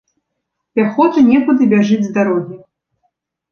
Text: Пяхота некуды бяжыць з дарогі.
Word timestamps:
Пяхота 0.79 1.19
некуды 1.27 1.69
бяжыць 1.75 2.01
з 2.09 2.11
дарогі. 2.19 2.61